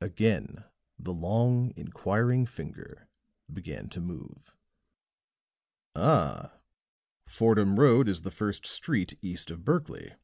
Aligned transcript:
Again 0.00 0.62
the 0.96 1.12
long, 1.12 1.72
inquiring 1.74 2.46
finger 2.46 3.08
began 3.52 3.88
to 3.88 4.00
move. 4.00 4.54
"Ah! 5.96 6.52
Fordham 7.26 7.80
Road 7.80 8.08
is 8.08 8.22
the 8.22 8.30
first 8.30 8.64
street 8.64 9.18
east 9.22 9.50
of 9.50 9.64
Berkley." 9.64 10.14